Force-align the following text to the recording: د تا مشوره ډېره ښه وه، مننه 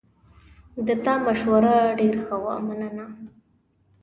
د 0.87 0.89
تا 1.03 1.13
مشوره 1.25 1.75
ډېره 1.99 2.19
ښه 2.25 2.35
وه، 2.43 2.53
مننه 2.67 3.05